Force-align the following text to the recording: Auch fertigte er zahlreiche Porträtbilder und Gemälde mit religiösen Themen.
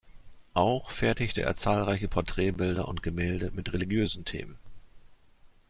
Auch 0.55 0.89
fertigte 0.89 1.43
er 1.43 1.53
zahlreiche 1.53 2.07
Porträtbilder 2.07 2.87
und 2.87 3.03
Gemälde 3.03 3.51
mit 3.53 3.71
religiösen 3.71 4.25
Themen. 4.25 4.57